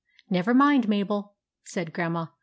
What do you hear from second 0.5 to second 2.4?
mind, Mabel," said Grandma.